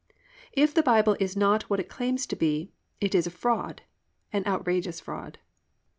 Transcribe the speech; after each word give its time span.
If 0.53 0.73
the 0.73 0.81
Bible 0.81 1.15
is 1.19 1.37
not 1.37 1.69
what 1.69 1.79
it 1.79 1.87
claims 1.87 2.25
to 2.25 2.35
be, 2.35 2.71
it 2.99 3.13
is 3.13 3.27
a 3.27 3.29
fraud—an 3.29 4.43
outrageous 4.47 4.99
fraud. 4.99 5.37